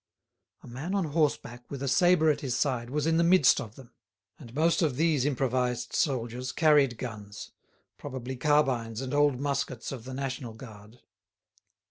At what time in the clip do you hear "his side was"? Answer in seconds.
2.41-3.05